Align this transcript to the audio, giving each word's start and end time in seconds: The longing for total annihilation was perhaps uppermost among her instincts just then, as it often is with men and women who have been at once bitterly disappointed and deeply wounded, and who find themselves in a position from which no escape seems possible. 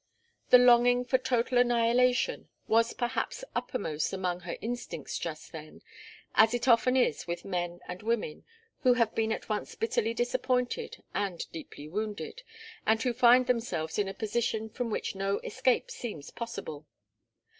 The 0.49 0.57
longing 0.57 1.05
for 1.05 1.19
total 1.19 1.59
annihilation 1.59 2.49
was 2.67 2.91
perhaps 2.91 3.43
uppermost 3.55 4.11
among 4.11 4.39
her 4.39 4.57
instincts 4.59 5.19
just 5.19 5.51
then, 5.51 5.83
as 6.33 6.55
it 6.55 6.67
often 6.67 6.97
is 6.97 7.27
with 7.27 7.45
men 7.45 7.81
and 7.87 8.01
women 8.01 8.43
who 8.81 8.93
have 8.93 9.13
been 9.13 9.31
at 9.31 9.47
once 9.47 9.75
bitterly 9.75 10.15
disappointed 10.15 11.03
and 11.13 11.45
deeply 11.51 11.87
wounded, 11.87 12.41
and 12.83 12.99
who 13.03 13.13
find 13.13 13.45
themselves 13.45 13.99
in 13.99 14.07
a 14.07 14.13
position 14.15 14.69
from 14.69 14.89
which 14.89 15.13
no 15.13 15.37
escape 15.43 15.91
seems 15.91 16.31
possible. 16.31 16.87